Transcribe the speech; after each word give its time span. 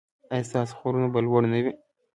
ایا 0.33 0.47
ستاسو 0.49 0.73
غرونه 0.79 1.07
به 1.13 1.19
لوړ 1.25 1.41
نه 1.53 1.59
وي؟ 1.63 1.73